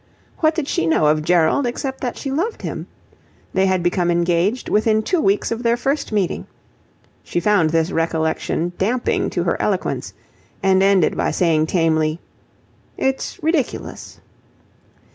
What 0.39 0.55
did 0.55 0.67
she 0.67 0.87
know 0.87 1.05
of 1.05 1.23
Gerald 1.23 1.67
except 1.67 2.01
that 2.01 2.17
she 2.17 2.31
loved 2.31 2.63
him? 2.63 2.87
They 3.53 3.67
had 3.67 3.83
become 3.83 4.09
engaged 4.09 4.67
within 4.67 5.03
two 5.03 5.21
weeks 5.21 5.51
of 5.51 5.61
their 5.61 5.77
first 5.77 6.11
meeting. 6.11 6.47
She 7.23 7.39
found 7.39 7.69
this 7.69 7.91
recollection 7.91 8.73
damping 8.79 9.29
to 9.29 9.43
her 9.43 9.61
eloquence, 9.61 10.15
and 10.63 10.81
ended 10.81 11.15
by 11.15 11.29
saying 11.29 11.67
tamely: 11.67 12.19
"It's 12.97 13.37
ridiculous." 13.43 14.19